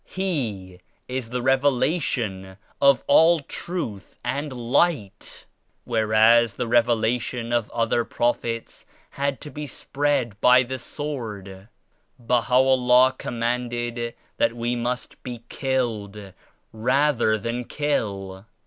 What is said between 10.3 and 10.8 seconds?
by the